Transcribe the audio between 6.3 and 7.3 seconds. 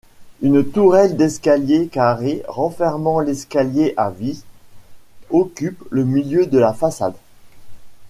de la façade.